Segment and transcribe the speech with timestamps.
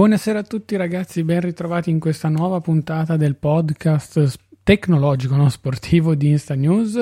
[0.00, 6.14] Buonasera a tutti ragazzi, ben ritrovati in questa nuova puntata del podcast tecnologico, non sportivo
[6.14, 6.98] di Insta News.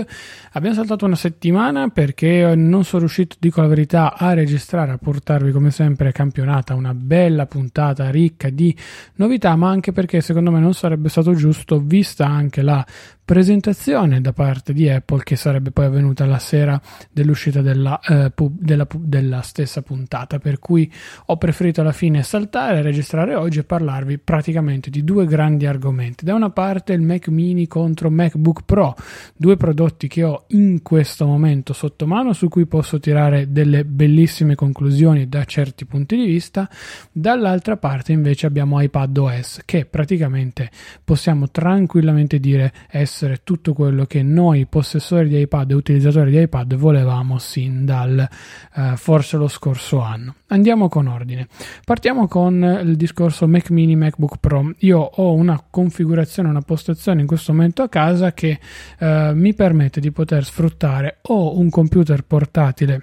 [0.55, 5.53] Abbiamo saltato una settimana perché non sono riuscito, dico la verità, a registrare, a portarvi
[5.53, 8.77] come sempre campionata una bella puntata ricca di
[9.15, 12.85] novità, ma anche perché secondo me non sarebbe stato giusto, vista anche la
[13.29, 16.81] presentazione da parte di Apple che sarebbe poi avvenuta la sera
[17.13, 20.39] dell'uscita della, eh, pub, della, della, stessa puntata.
[20.39, 20.91] Per cui
[21.27, 26.25] ho preferito alla fine saltare, registrare oggi e parlarvi praticamente di due grandi argomenti.
[26.25, 28.97] Da una parte il Mac mini contro MacBook Pro
[29.37, 34.55] due prodotti che ho in questo momento sotto mano su cui posso tirare delle bellissime
[34.55, 36.67] conclusioni da certi punti di vista.
[37.13, 40.71] Dall'altra parte invece abbiamo iPadOS che praticamente
[41.05, 46.41] possiamo tranquillamente dire essere essere tutto quello che noi possessori di iPad e utilizzatori di
[46.43, 50.37] iPad volevamo sin dal eh, forse lo scorso anno.
[50.49, 51.49] Andiamo con ordine.
[51.85, 54.73] Partiamo con il discorso Mac mini MacBook Pro.
[54.79, 58.61] Io ho una configurazione, una postazione in questo momento a casa che
[59.01, 63.01] eh, mi permette di poter sfruttare o un computer portatile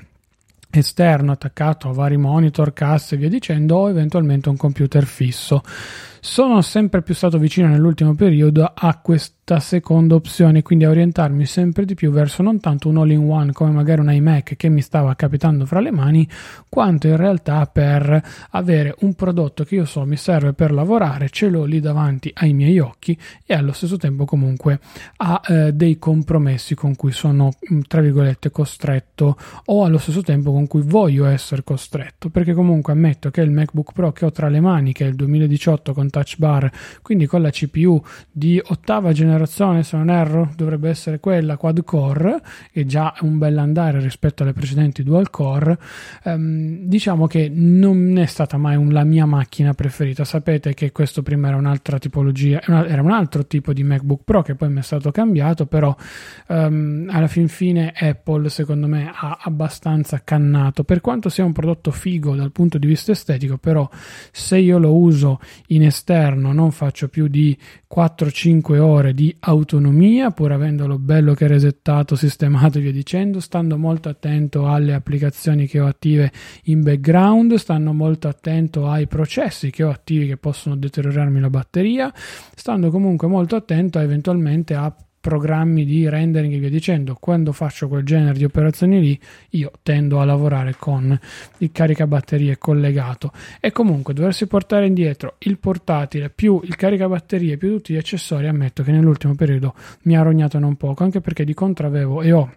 [0.79, 5.61] esterno attaccato a vari monitor, casse e via dicendo, o eventualmente un computer fisso.
[6.27, 11.85] Sono sempre più stato vicino nell'ultimo periodo a questa seconda opzione, quindi a orientarmi sempre
[11.85, 15.67] di più verso non tanto un all-in-one come magari un iMac che mi stava capitando
[15.67, 16.27] fra le mani,
[16.67, 21.47] quanto in realtà per avere un prodotto che io so mi serve per lavorare, ce
[21.47, 23.15] l'ho lì davanti ai miei occhi
[23.45, 24.79] e allo stesso tempo comunque
[25.17, 30.51] ha eh, dei compromessi con cui sono mm, tra virgolette costretto o allo stesso tempo
[30.51, 34.49] con cui voglio essere costretto, perché comunque ammetto che il MacBook Pro che ho tra
[34.49, 36.71] le mani, che è il 2018 con touch bar,
[37.01, 42.41] quindi con la CPU di ottava generazione se non erro, dovrebbe essere quella quad core,
[42.71, 45.77] che già un bel andare rispetto alle precedenti dual core.
[46.23, 50.23] Um, diciamo che non è stata mai un, la mia macchina preferita.
[50.23, 54.55] Sapete che questo prima era un'altra tipologia, era un altro tipo di MacBook Pro che
[54.55, 55.93] poi mi è stato cambiato, però
[56.47, 60.85] um, alla fin fine Apple secondo me ha abbastanza cannato.
[60.85, 63.89] Per quanto sia un prodotto figo dal punto di vista estetico, però
[64.31, 66.03] se io lo uso in esterno
[66.51, 67.57] non faccio più di
[67.93, 74.09] 4-5 ore di autonomia, pur avendolo bello che resettato, sistemato e via dicendo, stando molto
[74.09, 76.31] attento alle applicazioni che ho attive
[76.65, 82.13] in background, stando molto attento ai processi che ho attivi che possono deteriorarmi la batteria,
[82.53, 87.17] stando comunque molto attento a, eventualmente a programmi di rendering e via dicendo.
[87.19, 89.19] Quando faccio quel genere di operazioni lì,
[89.51, 91.19] io tendo a lavorare con
[91.57, 97.93] il caricabatterie collegato e comunque doversi portare indietro il portatile più il caricabatterie più tutti
[97.93, 101.87] gli accessori, ammetto che nell'ultimo periodo mi ha rognato non poco, anche perché di contro
[101.87, 102.51] avevo e ho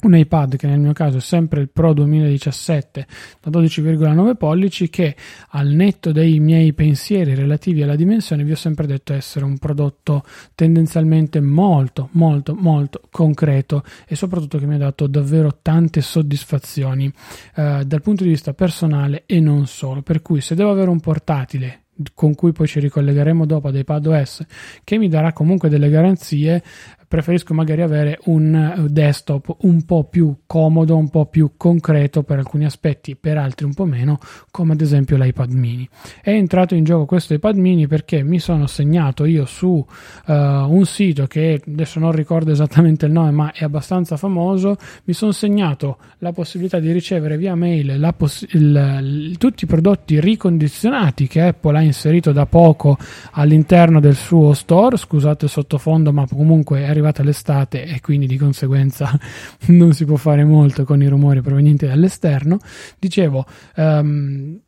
[0.00, 3.06] un iPad che nel mio caso è sempre il Pro 2017
[3.40, 5.16] da 12,9 pollici che
[5.50, 10.22] al netto dei miei pensieri relativi alla dimensione vi ho sempre detto essere un prodotto
[10.54, 17.12] tendenzialmente molto molto molto concreto e soprattutto che mi ha dato davvero tante soddisfazioni
[17.56, 20.02] eh, dal punto di vista personale e non solo.
[20.02, 21.82] Per cui se devo avere un portatile
[22.14, 24.44] con cui poi ci ricollegheremo dopo ad iPadOS
[24.84, 26.62] che mi darà comunque delle garanzie
[27.08, 32.38] preferisco magari avere un eh, desktop un po' più comodo, un po' più concreto per
[32.38, 34.18] alcuni aspetti, per altri un po' meno,
[34.50, 35.88] come ad esempio l'iPad mini.
[36.20, 40.84] È entrato in gioco questo iPad mini perché mi sono segnato io su uh, un
[40.84, 44.76] sito che adesso non ricordo esattamente il nome, ma è abbastanza famoso.
[45.04, 50.20] Mi sono segnato la possibilità di ricevere via mail poss- il, il, tutti i prodotti
[50.20, 52.98] ricondizionati che Apple ha inserito da poco
[53.32, 54.98] all'interno del suo store.
[54.98, 59.18] Scusate il sottofondo, ma comunque è arrivata l'estate e quindi di conseguenza
[59.68, 62.58] non si può fare molto con i rumori provenienti dall'esterno.
[62.98, 63.46] Dicevo,
[63.76, 64.58] um,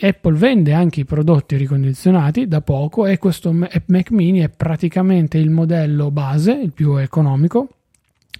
[0.00, 5.50] Apple vende anche i prodotti ricondizionati da poco e questo Mac mini è praticamente il
[5.50, 7.68] modello base, il più economico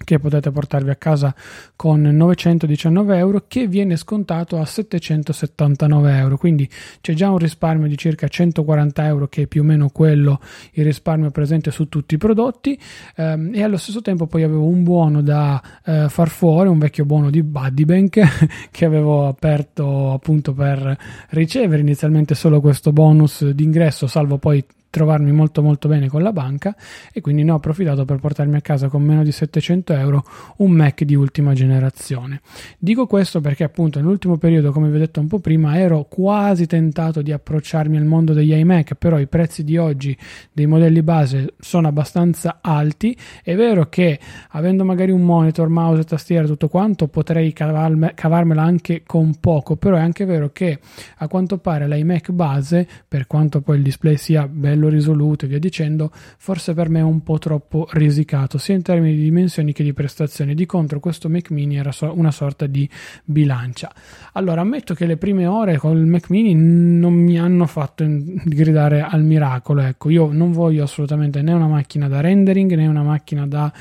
[0.03, 1.33] che potete portarvi a casa
[1.75, 6.37] con 919 euro che viene scontato a 779 euro.
[6.37, 6.69] Quindi
[7.01, 10.39] c'è già un risparmio di circa 140 euro che è più o meno quello
[10.73, 12.79] il risparmio presente su tutti i prodotti.
[13.15, 17.05] Ehm, e allo stesso tempo poi avevo un buono da eh, far fuori un vecchio
[17.05, 20.97] buono di Buddybank che avevo aperto appunto per
[21.29, 26.75] ricevere inizialmente solo questo bonus d'ingresso salvo poi trovarmi molto molto bene con la banca
[27.13, 30.23] e quindi ne ho approfittato per portarmi a casa con meno di 700 euro
[30.57, 32.41] un Mac di ultima generazione.
[32.77, 36.65] Dico questo perché appunto nell'ultimo periodo, come vi ho detto un po' prima, ero quasi
[36.65, 40.17] tentato di approcciarmi al mondo degli iMac, però i prezzi di oggi
[40.51, 43.15] dei modelli base sono abbastanza alti.
[43.43, 44.19] È vero che
[44.49, 49.97] avendo magari un monitor, mouse, tastiera, tutto quanto, potrei cavarme, cavarmela anche con poco, però
[49.97, 50.79] è anche vero che
[51.17, 55.47] a quanto pare l'iMac base, per quanto poi il display sia bello bello risoluto e
[55.49, 59.73] via dicendo, forse per me è un po' troppo risicato, sia in termini di dimensioni
[59.73, 60.55] che di prestazioni.
[60.55, 62.89] Di contro, questo Mac Mini era so- una sorta di
[63.25, 63.91] bilancia.
[64.33, 69.01] Allora, ammetto che le prime ore con il Mac Mini non mi hanno fatto gridare
[69.01, 69.81] al miracolo.
[69.81, 73.71] Ecco, io non voglio assolutamente né una macchina da rendering né una macchina da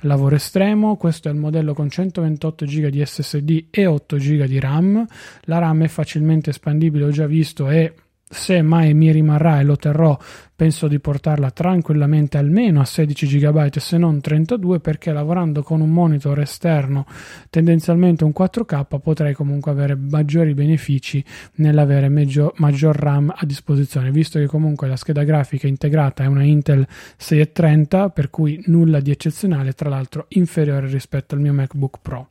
[0.00, 0.96] lavoro estremo.
[0.96, 5.06] Questo è il modello con 128 GB di SSD e 8 GB di RAM.
[5.42, 7.94] La RAM è facilmente espandibile, ho già visto, e
[8.30, 10.16] se mai mi rimarrà e lo terrò,
[10.58, 15.90] penso di portarla tranquillamente almeno a 16 GB se non 32 perché lavorando con un
[15.90, 17.06] monitor esterno
[17.48, 21.24] tendenzialmente un 4K potrei comunque avere maggiori benefici
[21.58, 26.42] nell'avere maggior, maggior RAM a disposizione visto che comunque la scheda grafica integrata è una
[26.42, 26.84] Intel
[27.16, 32.30] 630 per cui nulla di eccezionale tra l'altro inferiore rispetto al mio MacBook Pro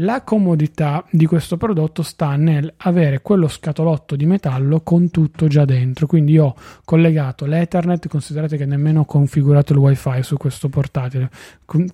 [0.00, 5.64] la comodità di questo prodotto sta nel avere quello scatolotto di metallo con tutto già
[5.64, 6.06] dentro.
[6.06, 6.54] Quindi ho
[6.84, 11.30] collegato l'Ethernet, considerate che nemmeno ho configurato il WiFi su questo portatile.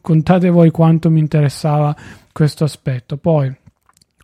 [0.00, 1.94] Contate voi quanto mi interessava
[2.32, 3.16] questo aspetto.
[3.16, 3.54] Poi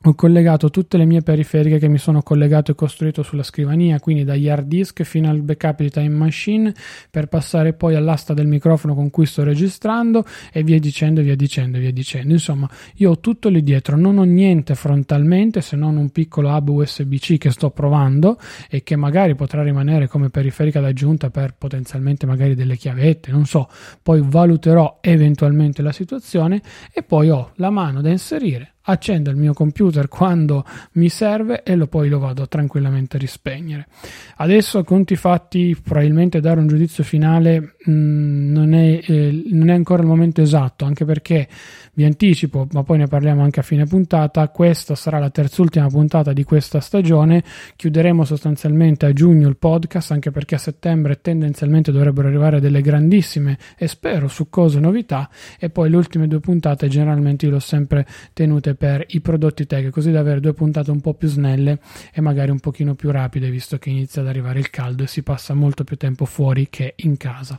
[0.04, 4.22] ho collegato tutte le mie periferiche che mi sono collegato e costruito sulla scrivania, quindi
[4.22, 6.72] dagli hard disk fino al backup di Time Machine,
[7.10, 11.78] per passare poi all'asta del microfono con cui sto registrando e via dicendo, via dicendo,
[11.78, 12.32] via dicendo.
[12.32, 16.68] Insomma, io ho tutto lì dietro, non ho niente frontalmente se non un piccolo hub
[16.68, 18.38] USB-C che sto provando
[18.70, 23.68] e che magari potrà rimanere come periferica d'aggiunta per potenzialmente magari delle chiavette, non so,
[24.00, 26.62] poi valuterò eventualmente la situazione
[26.92, 31.76] e poi ho la mano da inserire accendo il mio computer quando mi serve e
[31.76, 33.86] lo poi lo vado tranquillamente a rispegnere.
[34.36, 39.74] Adesso conti fatti probabilmente dare un giudizio finale mh, mm, non, è, eh, non è
[39.74, 41.48] ancora il momento esatto, anche perché
[41.94, 46.32] vi anticipo, ma poi ne parliamo anche a fine puntata, questa sarà la terzultima puntata
[46.32, 47.42] di questa stagione,
[47.74, 53.58] chiuderemo sostanzialmente a giugno il podcast, anche perché a settembre tendenzialmente dovrebbero arrivare delle grandissime
[53.76, 58.06] e spero succose novità e poi le ultime due puntate generalmente io le ho sempre
[58.32, 61.80] tenute per i prodotti tech, così da avere due puntate un po' più snelle
[62.12, 65.24] e magari un pochino più rapide, visto che inizia ad arrivare il caldo e si
[65.24, 67.58] passa molto più tempo fuori che in casa.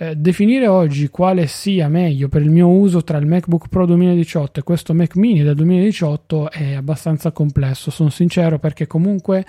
[0.00, 4.60] Eh, definire oggi quale sia meglio per il mio uso tra il MacBook Pro 2018
[4.60, 9.44] e questo Mac mini del 2018 è abbastanza complesso, sono sincero perché comunque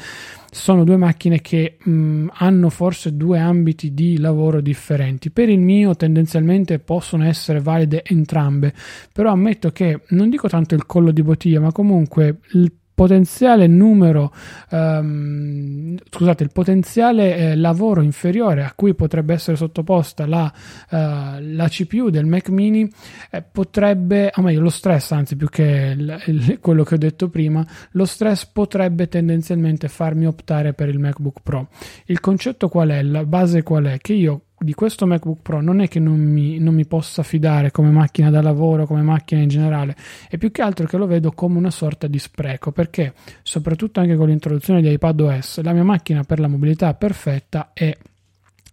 [0.50, 5.30] sono due macchine che mh, mm, hanno forse due ambiti di lavoro differenti.
[5.30, 8.74] Per il mio tendenzialmente possono essere valide entrambe,
[9.14, 14.34] però ammetto che non dico tanto il collo di bottiglia, ma comunque il potenziale numero,
[14.72, 20.52] ehm, scusate, il potenziale eh, lavoro inferiore a cui potrebbe essere sottoposta la,
[20.90, 22.92] eh, la CPU del Mac mini
[23.32, 27.30] eh, potrebbe, o meglio, lo stress, anzi più che il, il, quello che ho detto
[27.30, 31.70] prima, lo stress potrebbe tendenzialmente farmi optare per il MacBook Pro.
[32.04, 33.02] Il concetto qual è?
[33.02, 33.98] La base qual è?
[34.00, 37.72] Che io di questo MacBook Pro non è che non mi, non mi, possa fidare
[37.72, 39.96] come macchina da lavoro, come macchina in generale,
[40.30, 44.16] è più che altro che lo vedo come una sorta di spreco, perché soprattutto anche
[44.16, 47.96] con l'introduzione di iPadOS, la mia macchina per la mobilità perfetta è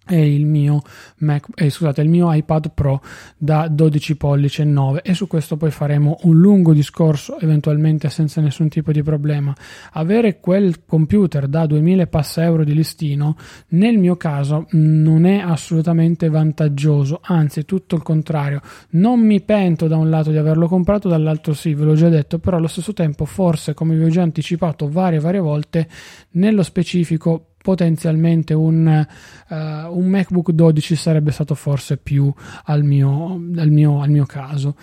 [0.08, 0.82] e il mio
[1.18, 3.02] Mac, eh, scusate, il mio iPad Pro
[3.36, 8.40] da 12 pollici e 9 e su questo poi faremo un lungo discorso eventualmente senza
[8.40, 9.54] nessun tipo di problema.
[9.92, 13.36] Avere quel computer da 2000 passa euro di listino
[13.68, 18.60] nel mio caso non è assolutamente vantaggioso, anzi tutto il contrario.
[18.90, 22.38] Non mi pento da un lato di averlo comprato, dall'altro sì, ve l'ho già detto,
[22.38, 25.88] però allo stesso tempo forse come vi ho già anticipato varie varie volte
[26.32, 29.04] nello specifico potenzialmente un,
[29.48, 32.32] uh, un MacBook 12 sarebbe stato forse più
[32.66, 34.76] al mio, al mio, al mio caso.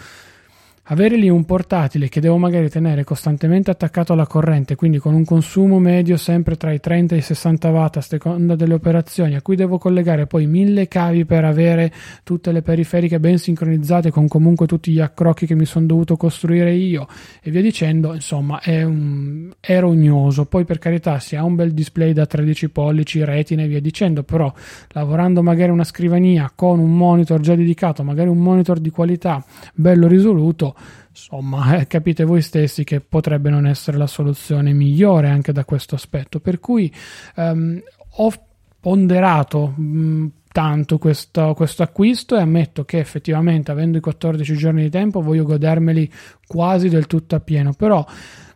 [0.87, 5.23] Avere lì un portatile che devo magari tenere costantemente attaccato alla corrente, quindi con un
[5.23, 9.41] consumo medio sempre tra i 30 e i 60 watt a seconda delle operazioni, a
[9.41, 11.89] cui devo collegare poi mille cavi per avere
[12.25, 16.73] tutte le periferiche ben sincronizzate con comunque tutti gli accrocchi che mi sono dovuto costruire
[16.73, 17.07] io
[17.41, 20.43] e via dicendo, insomma è, un, è rognoso.
[20.47, 24.23] Poi per carità si ha un bel display da 13 pollici, retina e via dicendo,
[24.23, 24.51] però
[24.89, 29.41] lavorando magari una scrivania con un monitor già dedicato, magari un monitor di qualità
[29.73, 30.71] bello risoluto,
[31.13, 35.93] insomma, eh, capite voi stessi che potrebbe non essere la soluzione migliore anche da questo
[35.93, 36.39] aspetto.
[36.39, 36.91] Per cui
[37.35, 37.81] ehm,
[38.17, 38.33] ho
[38.79, 44.83] ponderato mh, mm, tanto questo, questo, acquisto e ammetto che effettivamente avendo i 14 giorni
[44.83, 46.11] di tempo voglio godermeli
[46.47, 48.05] quasi del tutto appieno, però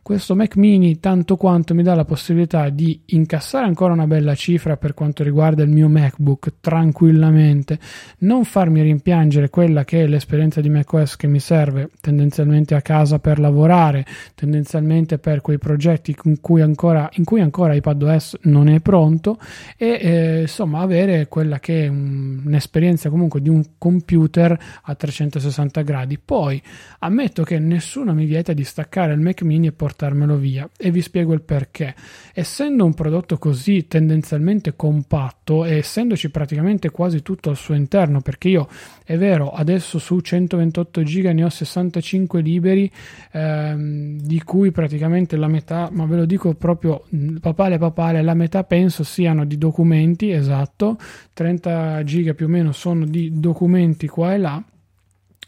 [0.07, 4.77] questo Mac mini tanto quanto mi dà la possibilità di incassare ancora una bella cifra
[4.77, 7.77] per quanto riguarda il mio MacBook tranquillamente,
[8.19, 13.19] non farmi rimpiangere quella che è l'esperienza di macOS che mi serve tendenzialmente a casa
[13.19, 18.79] per lavorare, tendenzialmente per quei progetti in cui ancora, in cui ancora iPadOS non è
[18.79, 19.37] pronto
[19.75, 25.81] e eh, insomma avere quella che è un, un'esperienza comunque di un computer a 360
[25.81, 26.17] gradi.
[26.17, 26.63] Poi
[26.99, 30.91] ammetto che nessuno mi vieta di staccare il Mac mini e portare portarmelo via e
[30.91, 31.95] vi spiego il perché.
[32.33, 38.49] Essendo un prodotto così tendenzialmente compatto e essendoci praticamente quasi tutto al suo interno, perché
[38.49, 38.67] io
[39.03, 42.89] è vero, adesso su 128 giga ne ho 65 liberi,
[43.31, 48.35] ehm, di cui praticamente la metà, ma ve lo dico proprio mm, papale papale, la
[48.35, 50.97] metà penso siano di documenti, esatto,
[51.33, 54.63] 30 giga più o meno sono di documenti qua e là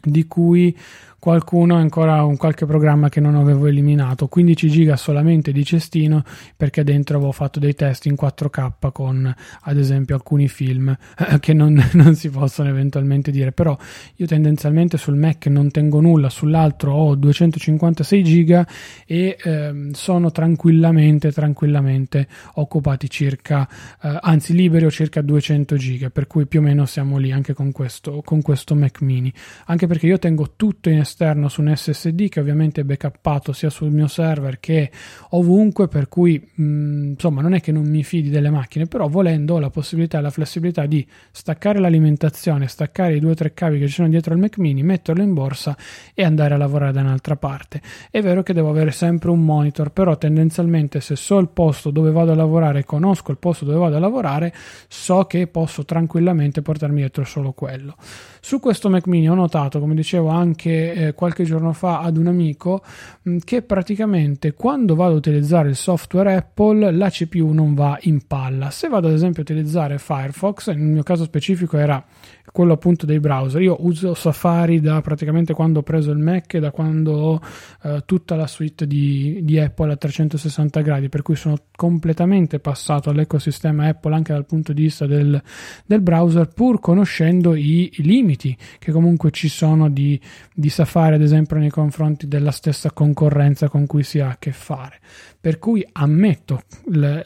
[0.01, 0.75] di cui
[1.19, 4.27] qualcuno è ancora un qualche programma che non avevo eliminato.
[4.27, 6.23] 15 giga solamente di cestino
[6.55, 11.53] perché dentro avevo fatto dei test in 4k con ad esempio alcuni film eh, che
[11.53, 13.51] non, non, si possono eventualmente dire.
[13.51, 13.77] Però
[14.15, 18.67] io tendenzialmente sul Mac non tengo nulla sull'altro ho 256 giga
[19.05, 23.67] e ehm, sono tranquillamente tranquillamente occupati circa
[24.01, 27.53] eh, anzi liberi ho circa 200 giga per cui più o meno siamo lì anche
[27.53, 29.31] con questo, con questo Mac mini.
[29.65, 33.69] Anche perché io tengo tutto in esterno su un SSD che ovviamente è backuppato sia
[33.69, 34.91] sul mio server che
[35.31, 39.07] ovunque, per cui mh, mm, insomma non è che non mi fidi delle macchine, però
[39.07, 43.53] volendo ho la possibilità e la flessibilità di staccare l'alimentazione, staccare i due o tre
[43.53, 45.75] cavi che ci sono dietro al Mac mini, metterlo in borsa
[46.13, 47.81] e andare a lavorare da un'altra parte.
[48.11, 52.11] È vero che devo avere sempre un monitor, però tendenzialmente se so il posto dove
[52.11, 54.53] vado a lavorare, conosco il posto dove vado a lavorare,
[54.87, 57.95] so che posso tranquillamente portarmi dietro solo quello.
[58.41, 62.27] Su questo Mac mini ho notato, come dicevo anche eh, qualche giorno fa ad un
[62.27, 62.83] amico,
[63.21, 67.97] mh, mm, che praticamente quando vado a utilizzare il software Apple la CPU non va
[68.01, 68.69] in palla.
[68.69, 72.03] Se vado ad esempio a utilizzare Firefox, nel mio caso specifico era
[72.51, 73.61] quello appunto dei browser.
[73.61, 77.41] Io uso Safari da praticamente quando ho preso il Mac e da quando ho
[77.83, 83.09] eh, tutta la suite di, di, Apple a 360 gradi, per cui sono completamente passato
[83.09, 85.41] all'ecosistema Apple anche dal punto di vista del,
[85.85, 90.19] del browser, pur conoscendo i, i, limiti che comunque ci sono di,
[90.53, 94.51] di Safari, ad esempio, nei confronti della stessa concorrenza con cui si ha a che
[94.51, 95.00] fare.
[95.39, 97.24] Per cui ammetto il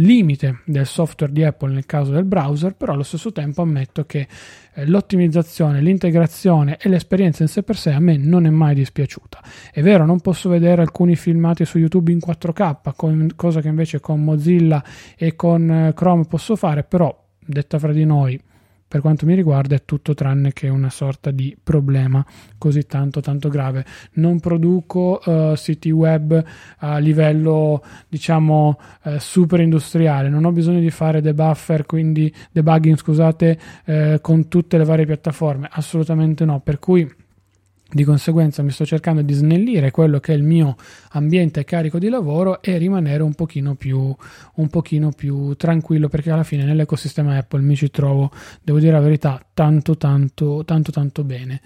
[0.00, 4.26] limite del software di Apple nel caso del browser, però allo stesso tempo ammetto che
[4.74, 9.42] eh, l'ottimizzazione, l'integrazione e l'esperienza in sé per sé a me non è mai dispiaciuta.
[9.72, 14.22] È vero, non posso vedere alcuni filmati su YouTube in 4K, cosa che invece con
[14.22, 14.82] Mozilla
[15.16, 18.40] e con eh, Chrome posso fare, però detta fra di noi
[18.90, 22.26] per quanto mi riguarda è tutto tranne che una sorta di problema
[22.58, 23.84] così tanto tanto grave.
[24.14, 26.44] Non produco uh, siti web
[26.78, 30.28] a livello diciamo uh, super industriale.
[30.28, 35.68] Non ho bisogno di fare debuffer quindi debugging scusate uh, con tutte le varie piattaforme.
[35.70, 36.58] Assolutamente no.
[36.58, 37.08] Per cui
[37.92, 40.76] di conseguenza mi sto cercando di snellire quello che è il mio
[41.10, 44.14] ambiente carico di lavoro e rimanere un pochino più,
[44.54, 48.30] un pochino più tranquillo perché alla fine nell'ecosistema Apple mi ci trovo,
[48.62, 51.60] devo dire la verità, tanto tanto tanto tanto bene.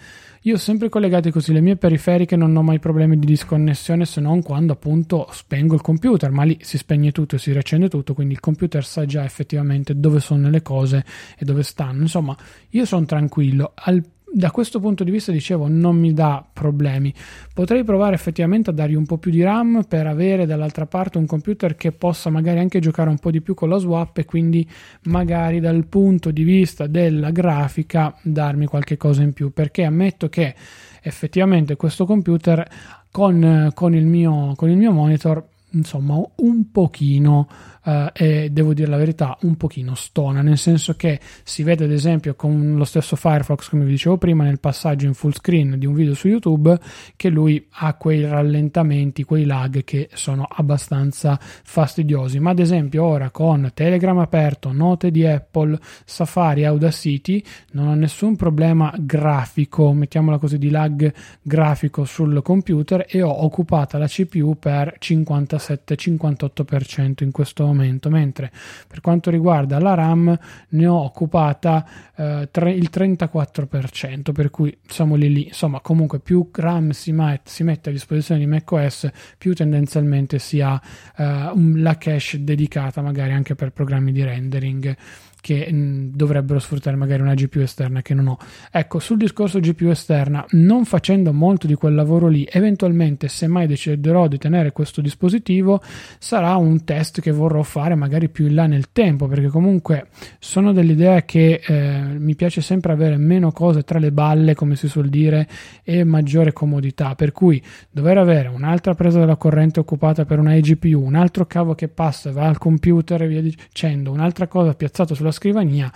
[0.46, 4.20] Io ho sempre collegate così le mie periferiche, non ho mai problemi di disconnessione se
[4.20, 8.12] non quando appunto spengo il computer, ma lì si spegne tutto e si riaccende tutto,
[8.12, 11.02] quindi il computer sa già effettivamente dove sono le cose
[11.38, 12.02] e dove stanno.
[12.02, 12.36] Insomma,
[12.70, 13.72] io sono tranquillo.
[13.74, 14.04] Al
[14.36, 17.14] da questo punto di vista dicevo non mi dà problemi.
[17.52, 21.26] Potrei provare effettivamente a dargli un po' più di RAM per avere dall'altra parte un
[21.26, 24.68] computer che possa magari anche giocare un po' di più con la swap e quindi
[25.02, 29.52] magari dal punto di vista della grafica darmi qualche cosa in più.
[29.52, 30.52] Perché ammetto che
[31.00, 32.68] effettivamente questo computer
[33.12, 37.48] con, con, il, mio, con il mio monitor insomma un pochino
[37.84, 41.90] eh, e devo dire la verità un pochino stona nel senso che si vede ad
[41.90, 45.86] esempio con lo stesso Firefox come vi dicevo prima nel passaggio in full screen di
[45.86, 46.78] un video su YouTube
[47.16, 52.40] che lui ha quei rallentamenti quei lag che sono abbastanza fastidiosi.
[52.40, 58.36] Ma ad esempio ora con Telegram aperto note di Apple Safari Audacity non ho nessun
[58.36, 61.12] problema grafico mettiamola così di lag
[61.42, 68.50] grafico sul computer e ho occupata la CPU per 57-58% in questo momento momento, mentre
[68.86, 70.38] per quanto riguarda la RAM
[70.68, 76.48] ne ho occupata eh, tre, il 34%, per cui siamo lì lì, insomma comunque più
[76.52, 80.80] RAM si, met, si mette a disposizione di macOS, più tendenzialmente si ha
[81.16, 84.96] eh, la cache dedicata magari anche per programmi di rendering
[85.44, 88.38] che mm, dovrebbero sfruttare magari una GPU esterna che non ho.
[88.70, 93.66] Ecco, sul discorso GPU esterna, non facendo molto di quel lavoro lì, eventualmente se mai
[93.66, 95.82] deciderò di tenere questo dispositivo,
[96.18, 100.06] sarà un test che vorrò fare magari più in là nel tempo, perché comunque
[100.38, 104.88] sono dell'idea che eh, mi piace sempre avere meno cose tra le balle, come si
[104.88, 105.46] suol dire,
[105.82, 111.04] e maggiore comodità, per cui dover avere un'altra presa della corrente occupata per una eGPU,
[111.04, 115.14] un altro cavo che passa e va al computer e via dicendo, un'altra cosa piazzata
[115.14, 115.92] sulla scrivania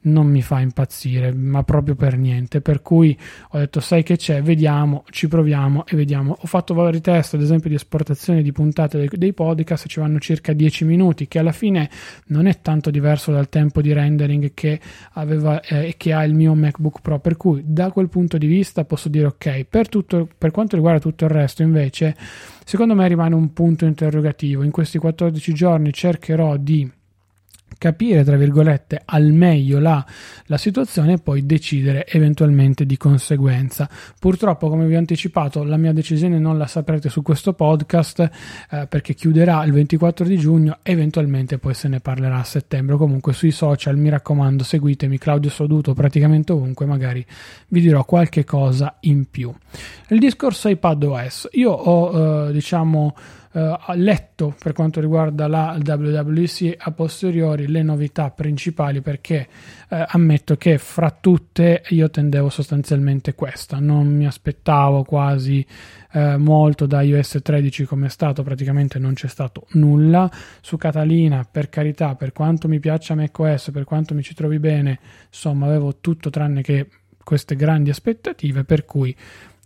[0.00, 2.60] non mi fa impazzire, ma proprio per niente.
[2.60, 3.16] Per cui
[3.50, 6.36] ho detto: Sai che c'è, vediamo, ci proviamo e vediamo.
[6.40, 10.18] Ho fatto vari test, ad esempio, di esportazione di puntate dei, dei podcast, ci vanno
[10.18, 11.90] circa 10 minuti, che alla fine
[12.26, 14.80] non è tanto diverso dal tempo di rendering che,
[15.12, 17.18] aveva, eh, che ha il mio MacBook Pro.
[17.18, 21.00] Per cui, da quel punto di vista, posso dire: Ok, per, tutto, per quanto riguarda
[21.00, 22.16] tutto il resto, invece,
[22.64, 24.62] secondo me rimane un punto interrogativo.
[24.62, 26.88] In questi 14 giorni cercherò di
[27.78, 30.04] capire, tra virgolette, al meglio la,
[30.46, 33.88] la, situazione e poi decidere eventualmente di conseguenza.
[34.18, 38.30] Purtroppo, come vi ho anticipato, la mia decisione non la saprete su questo podcast
[38.70, 42.96] eh, perché chiuderà il 24 di giugno, eventualmente poi se ne parlerà a settembre.
[42.96, 47.24] Comunque sui social, mi raccomando, seguitemi Claudio Soduto praticamente ovunque, magari
[47.68, 49.54] vi dirò qualche cosa in più.
[50.08, 53.14] Il discorso iPad OS, io ho, eh, diciamo,
[53.58, 59.48] eh, letto per quanto riguarda la WWC a posteriori le novità principali perché
[59.88, 65.66] eh, ammetto che fra tutte io tendevo sostanzialmente questa, non mi aspettavo quasi
[66.12, 70.30] eh, molto da iOS 13 come è stato, praticamente non c'è stato nulla.
[70.60, 74.98] Su Catalina, per carità, per quanto mi piaccia macOS, per quanto mi ci trovi bene,
[75.26, 76.88] insomma avevo tutto tranne che
[77.22, 79.14] queste grandi aspettative, per cui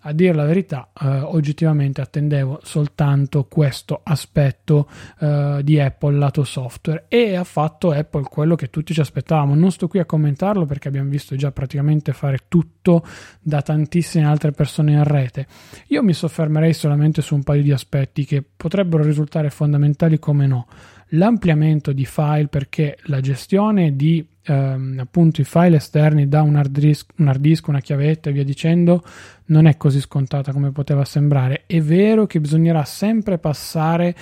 [0.05, 4.89] a dire la verità, eh, oggettivamente attendevo soltanto questo aspetto
[5.21, 9.55] eh, di Apple lato software e ha fatto Apple quello che tutti ci aspettavamo.
[9.55, 13.05] Non sto qui a commentarlo perché abbiamo visto già praticamente fare tutto
[13.41, 15.47] da tantissime altre persone in rete.
[15.89, 20.67] Io mi soffermerei solamente su un paio di aspetti che potrebbero risultare fondamentali come no.
[21.15, 26.79] L'ampliamento di file perché la gestione di ehm, appunto i file esterni da un hard,
[26.79, 29.03] disk, un hard disk, una chiavetta e via dicendo
[29.47, 31.65] non è così scontata come poteva sembrare.
[31.67, 34.15] È vero che bisognerà sempre passare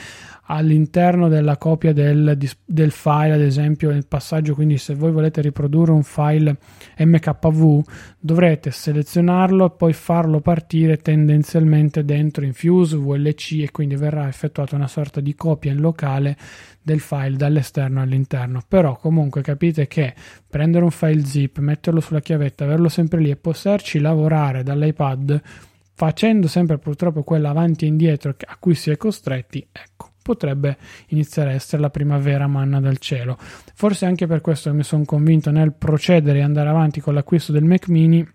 [0.52, 5.92] all'interno della copia del, del, file, ad esempio nel passaggio, quindi se voi volete riprodurre
[5.92, 6.56] un file
[6.98, 7.82] MKV
[8.18, 14.88] dovrete selezionarlo e poi farlo partire tendenzialmente dentro Infuse VLC e quindi verrà effettuata una
[14.88, 16.36] sorta di copia in locale
[16.82, 18.60] del file dall'esterno all'interno.
[18.66, 20.09] Però comunque capite che
[20.48, 25.42] prendere un file zip, metterlo sulla chiavetta, averlo sempre lì e poterci lavorare dall'iPad
[25.94, 30.76] facendo sempre purtroppo quella avanti e indietro a cui si è costretti, ecco potrebbe
[31.08, 33.36] iniziare a essere la primavera manna dal cielo.
[33.74, 37.64] Forse anche per questo mi sono convinto nel procedere e andare avanti con l'acquisto del
[37.64, 38.26] Mac mini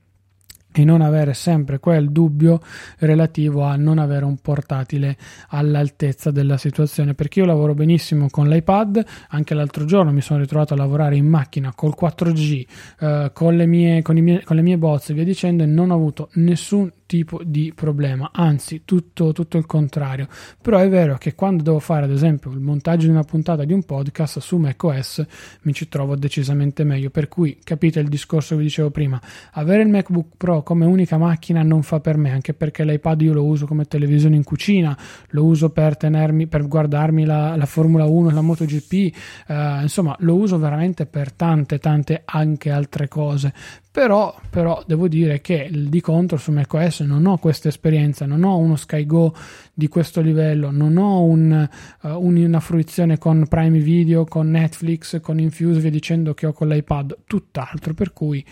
[0.78, 2.60] e non avere sempre quel dubbio
[3.00, 5.16] relativo a non avere un portatile
[5.50, 7.14] all'altezza della situazione.
[7.14, 11.28] Perché io lavoro benissimo con l'iPad anche l'altro giorno mi sono ritrovato a lavorare in
[11.28, 12.66] macchina col 4G
[13.00, 15.92] eh, con, le mie, con, mie, con le mie bozze e via dicendo e non
[15.92, 20.28] ho avuto nessun tipo di problema, anzi tutto, tutto, il contrario.
[20.62, 23.74] Però è vero che quando devo fare ad esempio il montaggio di una puntata di
[23.74, 25.26] un podcast su macOS
[25.62, 29.20] mi ci trovo decisamente meglio, per cui capite il discorso che vi dicevo prima,
[29.54, 33.34] avere il MacBook Pro come unica macchina non fa per me, anche perché l'iPad io
[33.34, 34.98] lo uso come televisione in cucina,
[35.30, 38.94] lo uso per tenermi, per guardarmi la, la Formula 1, la MotoGP,
[39.48, 43.54] eh, insomma lo uso veramente per tante tante anche altre cose
[43.96, 48.58] però, però, devo dire che di contro su macOS non ho questa esperienza, non ho
[48.58, 49.34] uno SkyGo
[49.74, 51.70] di questo livello, non ho un,
[52.02, 56.68] uh, una fruizione con Prime Video, con Netflix, con Infuse, via dicendo che ho con
[56.68, 58.44] l'iPad, tutt'altro, per cui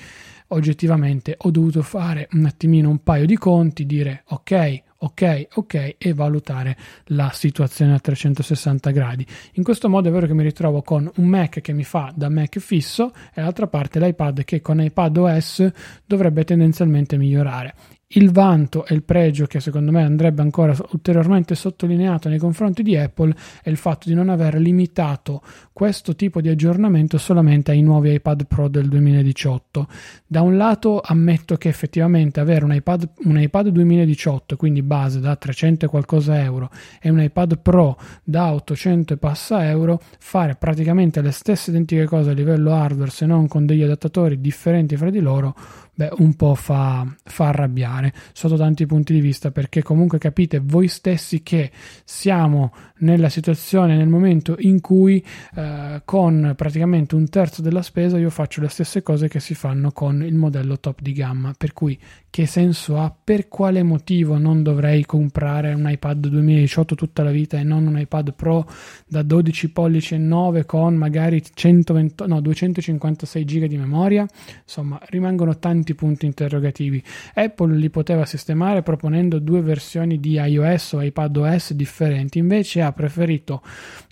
[0.48, 6.14] oggettivamente ho dovuto fare un attimino un paio di conti, dire ok, ok, ok e
[6.14, 9.26] valutare la situazione a 360 gradi.
[9.54, 12.30] In questo modo è vero che mi ritrovo con un Mac che mi fa da
[12.30, 15.72] Mac fisso e dall'altra parte l'iPad che con iPad OS
[16.06, 17.76] dovrebbe tendenzialmente migliorare.
[18.16, 22.96] Il vanto e il pregio che secondo me andrebbe ancora ulteriormente sottolineato nei confronti di
[22.96, 25.42] Apple è il fatto di non aver limitato
[25.74, 29.88] questo tipo di aggiornamento solamente ai nuovi iPad Pro del 2018.
[30.28, 35.36] Da un lato ammetto che effettivamente avere un iPad, un iPad 2018, quindi base da
[35.36, 36.70] 300 e qualcosa euro,
[37.02, 42.30] e un iPad Pro da 800 e passa euro, fare praticamente le stesse identiche cose
[42.30, 45.56] a livello hardware se non con degli adattatori differenti fra di loro
[45.94, 50.88] beh, un po' fa, fa arrabbiare sotto tanti punti di vista perché comunque capite voi
[50.88, 51.72] stessi che
[52.04, 55.24] siamo nella situazione, nel momento in cui
[55.56, 59.92] eh, con praticamente un terzo della spesa io faccio le stesse cose che si fanno
[59.92, 63.16] con il modello top di gamma, per cui che senso ha?
[63.24, 68.00] Per quale motivo non dovrei comprare un iPad 2018 tutta la vita e non un
[68.00, 68.68] iPad Pro
[69.06, 74.26] da 12 pollici e 9 con magari 120, no, 256 GB di memoria?
[74.64, 77.04] Insomma, rimangono tanti punti interrogativi.
[77.34, 82.94] Apple li poteva sistemare proponendo due versioni di iOS o iPad OS differenti, invece ha
[82.94, 83.62] preferito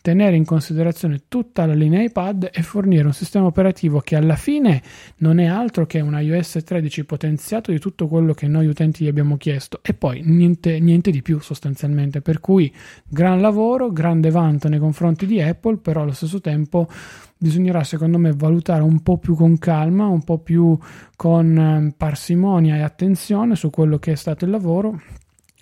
[0.02, 4.82] tenere in considerazione tutta la linea iPad e fornire un sistema operativo che alla fine
[5.18, 9.08] non è altro che un iOS 13 potenziato di tutto quello che noi utenti gli
[9.08, 12.22] abbiamo chiesto e poi niente, niente di più sostanzialmente.
[12.22, 12.74] Per cui
[13.08, 16.90] gran lavoro grande vanto nei confronti di Apple però allo stesso tempo
[17.38, 20.78] bisognerà secondo me valutare un po' più con calma un po' più
[21.16, 25.02] con eh, parsimonia e attenzione su quello che è stato il lavoro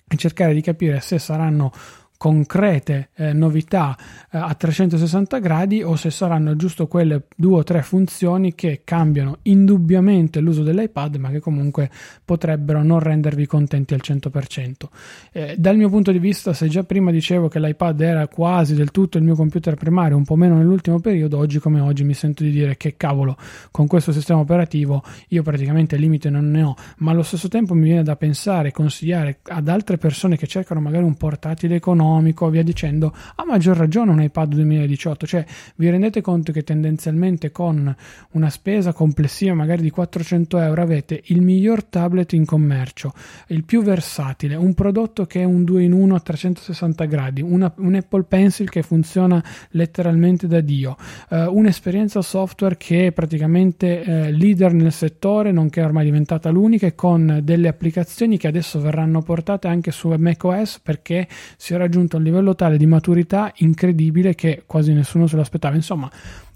[0.06, 1.72] e cercare di capire se saranno
[2.20, 3.96] concrete eh, novità
[4.30, 9.38] eh, a 360 gradi o se saranno giusto quelle due o tre funzioni che cambiano
[9.44, 11.88] indubbiamente l'uso dell'iPad ma che comunque
[12.22, 14.72] potrebbero non rendervi contenti al 100%.
[15.32, 18.90] Eh, dal mio punto di vista se già prima dicevo che l'iPad era quasi del
[18.90, 22.42] tutto il mio computer primario un po' meno nell'ultimo periodo oggi come oggi mi sento
[22.42, 23.34] di dire che cavolo
[23.70, 27.84] con questo sistema operativo io praticamente limite non ne ho ma allo stesso tempo mi
[27.84, 32.50] viene da pensare e consigliare ad altre persone che cercano magari un portatile economico economico,
[32.50, 35.44] via dicendo, a maggior ragione un iPad 2018, cioè
[35.76, 37.94] vi rendete conto che tendenzialmente con
[38.32, 43.12] una spesa complessiva magari di 400 euro avete il miglior tablet in commercio,
[43.48, 47.72] il più versatile, un prodotto che è un 2 in 1 a 360 gradi, una,
[47.76, 50.96] un Apple Pencil che funziona letteralmente da Dio,
[51.30, 56.94] eh, un'esperienza software che è praticamente eh, leader nel settore, nonché ormai diventata l'unica, e
[56.94, 62.16] con delle applicazioni che adesso verranno portate anche su macOS perché si è raggiunto raggiunto
[62.16, 65.74] un livello tale di maturità incredibile che quasi nessuno se lo aspettava.
[65.74, 66.10] Insomma,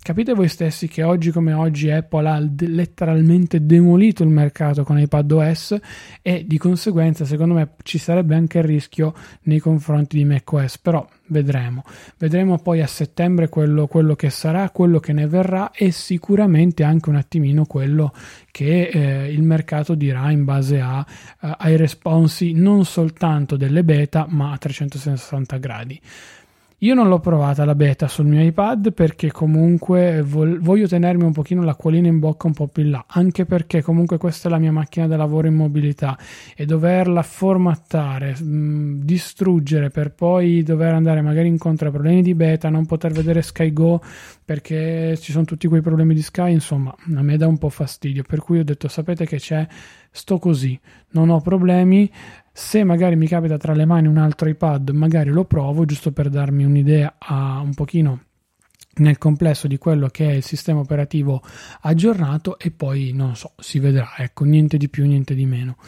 [0.05, 5.33] capite voi stessi che oggi come oggi Apple ha letteralmente demolito il mercato con iPad
[5.33, 5.79] OS
[6.21, 9.15] e di conseguenza secondo me ci sarebbe anche il rischio
[9.45, 11.85] nei confronti di macOS, però vedremo.
[12.19, 17.09] Vedremo poi a settembre quello, quello, che sarà, quello che ne verrà e sicuramente anche
[17.09, 18.13] un attimino quello
[18.51, 24.27] che eh, il mercato dirà in base a, a, ai responsi non soltanto delle beta
[24.29, 25.99] ma a 360 gradi.
[26.79, 31.33] Io non l'ho provata la beta sul mio iPad perché comunque vol- voglio tenermi un
[31.33, 34.59] pochino l'acquolina in bocca un po' più in là, anche perché comunque questa è la
[34.59, 36.19] mia macchina da lavoro in mobilità
[36.55, 42.35] e doverla formattare, mh, mm, distruggere per poi dover andare magari incontro a problemi di
[42.35, 44.03] beta, non poter vedere SkyGo
[44.45, 48.25] perché ci sono tutti quei problemi di Sky, insomma, a me dà un po' fastidio,
[48.25, 49.67] per cui ho detto sapete che c'è,
[50.11, 50.79] sto così,
[51.13, 52.11] non ho problemi,
[52.57, 56.29] se magari mi capita tra le mani un altro iPad, magari lo provo giusto per
[56.29, 58.27] darmi un'idea a un pochino
[58.99, 61.43] nel complesso di quello che è il sistema operativo
[61.81, 65.79] aggiornato e poi non so, si vedrà, ecco, niente di più, niente di meno.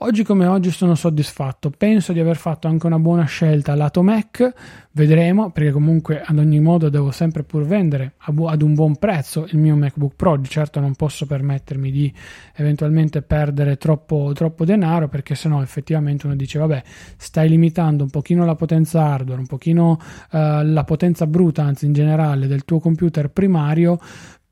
[0.00, 3.74] Oggi come oggi sono soddisfatto, penso di aver fatto anche una buona scelta.
[3.74, 4.52] Lato Mac,
[4.92, 9.56] vedremo perché comunque ad ogni modo devo sempre pur vendere ad un buon prezzo il
[9.56, 12.12] mio MacBook Pro, di certo non posso permettermi di
[12.56, 16.82] eventualmente perdere troppo, troppo denaro perché sennò effettivamente uno dice vabbè
[17.16, 19.98] stai limitando un pochino la potenza hardware, un pochino
[20.32, 23.98] uh, la potenza bruta anzi in generale del tuo computer primario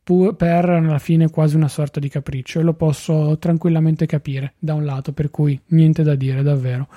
[0.04, 4.84] per alla fine quasi una sorta di capriccio e lo posso tranquillamente capire da un
[4.84, 6.88] lato, per cui niente da dire davvero.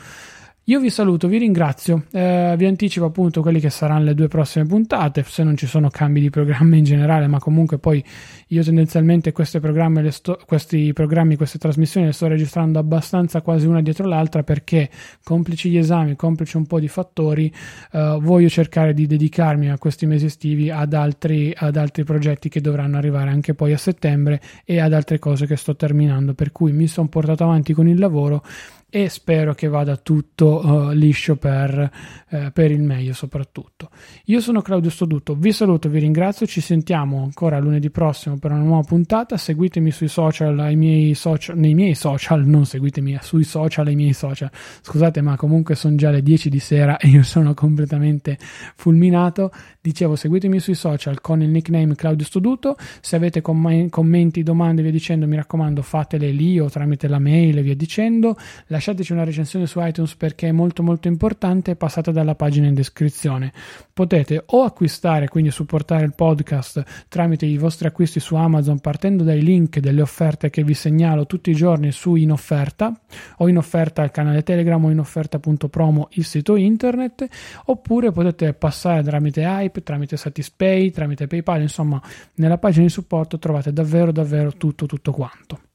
[0.69, 4.65] Io vi saluto, vi ringrazio, eh, vi anticipo appunto quelli che saranno le due prossime
[4.65, 8.03] puntate, se non ci sono cambi di programma in generale, ma comunque poi
[8.47, 13.81] io tendenzialmente questi programmi, sto, questi programmi, queste trasmissioni le sto registrando abbastanza quasi una
[13.81, 14.89] dietro l'altra perché
[15.23, 17.49] complici gli esami, complici un po' di fattori,
[17.93, 22.59] eh, voglio cercare di dedicarmi a questi mesi estivi ad altri, ad altri progetti che
[22.59, 26.73] dovranno arrivare anche poi a settembre e ad altre cose che sto terminando, per cui
[26.73, 28.43] mi sono portato avanti con il lavoro
[28.89, 31.91] e spero che vada tutto uh, liscio per,
[32.29, 33.89] uh, per, il meglio soprattutto.
[34.25, 38.61] Io sono Claudio Stoduto, vi saluto, vi ringrazio, ci sentiamo ancora lunedì prossimo per una
[38.61, 43.95] nuova puntata, seguitemi sui social, miei social nei miei social, non seguitemi sui social, ai
[43.95, 44.49] miei social,
[44.81, 50.15] scusate ma comunque sono già le 10 di sera e io sono completamente fulminato, dicevo
[50.15, 55.27] seguitemi sui social con il nickname Claudio Stoduto, se avete comm- commenti, domande via dicendo
[55.27, 59.79] mi raccomando fatele lì o tramite la mail via dicendo, la lasciateci una recensione su
[59.81, 63.51] iTunes perché è molto molto importante passate dalla pagina in descrizione.
[63.91, 69.41] Potete o acquistare, quindi supportare il podcast tramite i vostri acquisti su Amazon partendo dai
[69.41, 72.93] link delle offerte che vi segnalo tutti i giorni su in offerta
[73.37, 77.27] o in offerta al canale Telegram o in offerta.promo il sito internet
[77.65, 82.01] oppure potete passare tramite Hype, tramite Satispay, tramite PayPal, insomma
[82.35, 85.66] nella pagina di supporto trovate davvero davvero tutto tutto quanto.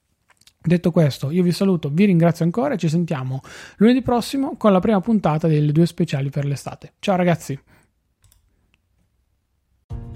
[0.64, 3.40] Detto questo, io vi saluto, vi ringrazio ancora e ci sentiamo
[3.76, 6.92] lunedì prossimo con la prima puntata delle due speciali per l'estate.
[7.00, 7.58] Ciao ragazzi!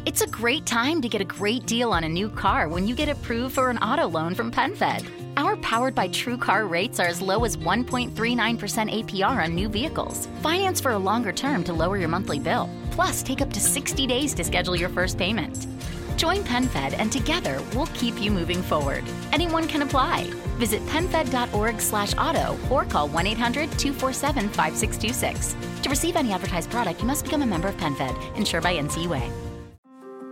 [0.07, 2.95] It's a great time to get a great deal on a new car when you
[2.95, 5.05] get approved for an auto loan from PenFed.
[5.37, 10.29] Our powered by True Car rates are as low as 1.39% APR on new vehicles.
[10.43, 12.71] Finance for a longer term to lower your monthly bill.
[12.93, 15.67] Plus, take up to 60 days to schedule your first payment.
[16.17, 19.05] Join PenFed and together we'll keep you moving forward.
[19.33, 20.31] Anyone can apply.
[20.57, 25.83] Visit penfed.org slash auto or call 1-800-247-5626.
[25.83, 29.31] To receive any advertised product, you must become a member of PenFed, insured by NCUA.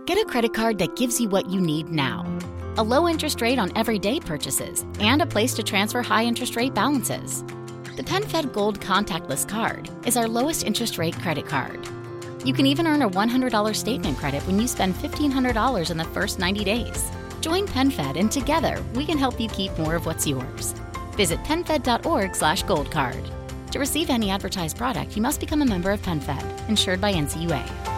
[0.05, 2.25] Get a credit card that gives you what you need now.
[2.77, 6.73] A low interest rate on everyday purchases and a place to transfer high interest rate
[6.73, 7.43] balances.
[7.95, 11.87] The PenFed Gold Contactless Card is our lowest interest rate credit card.
[12.45, 16.37] You can even earn a $100 statement credit when you spend $1,500 in the first
[16.37, 17.09] 90 days.
[17.41, 20.75] Join PenFed and together we can help you keep more of what's yours.
[21.13, 23.27] Visit penfed.org slash goldcard.
[23.71, 27.94] To receive any advertised product, you must become a member of PenFed, insured by NCUA.